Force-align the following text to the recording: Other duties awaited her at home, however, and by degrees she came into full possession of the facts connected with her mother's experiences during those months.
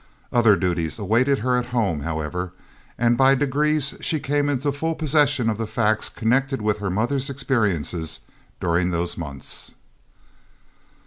Other 0.33 0.55
duties 0.55 0.97
awaited 0.97 1.37
her 1.45 1.55
at 1.57 1.67
home, 1.67 1.99
however, 1.99 2.53
and 2.97 3.15
by 3.15 3.35
degrees 3.35 3.93
she 4.01 4.19
came 4.19 4.49
into 4.49 4.71
full 4.71 4.95
possession 4.95 5.47
of 5.47 5.59
the 5.59 5.67
facts 5.67 6.09
connected 6.09 6.59
with 6.59 6.79
her 6.79 6.89
mother's 6.89 7.29
experiences 7.29 8.21
during 8.59 8.89
those 8.89 9.15
months. 9.15 9.75